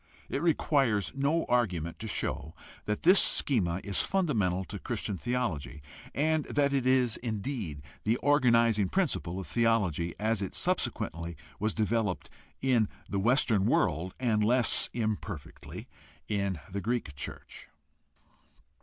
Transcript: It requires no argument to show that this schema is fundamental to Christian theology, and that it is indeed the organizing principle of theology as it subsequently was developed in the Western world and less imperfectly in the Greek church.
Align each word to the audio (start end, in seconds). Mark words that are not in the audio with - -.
It 0.29 0.41
requires 0.41 1.11
no 1.13 1.45
argument 1.45 1.99
to 1.99 2.07
show 2.07 2.55
that 2.85 3.03
this 3.03 3.19
schema 3.21 3.81
is 3.83 4.01
fundamental 4.01 4.65
to 4.65 4.79
Christian 4.79 5.15
theology, 5.15 5.83
and 6.15 6.45
that 6.45 6.73
it 6.73 6.87
is 6.87 7.17
indeed 7.17 7.83
the 8.03 8.17
organizing 8.17 8.89
principle 8.89 9.39
of 9.39 9.45
theology 9.45 10.15
as 10.17 10.41
it 10.41 10.55
subsequently 10.55 11.37
was 11.59 11.75
developed 11.75 12.31
in 12.63 12.89
the 13.09 13.19
Western 13.19 13.67
world 13.67 14.15
and 14.19 14.43
less 14.43 14.89
imperfectly 14.91 15.87
in 16.27 16.59
the 16.71 16.81
Greek 16.81 17.15
church. 17.15 17.67